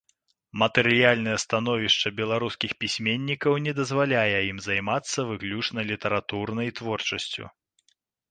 Матэрыяльнае 0.61 1.35
становішча 1.43 2.11
беларускіх 2.19 2.71
пісьменнікаў 2.85 3.53
не 3.67 3.73
дазваляе 3.81 4.39
ім 4.51 4.57
займацца 4.69 5.27
выключна 5.29 5.79
літаратурнай 5.93 6.75
творчасцю. 6.83 7.43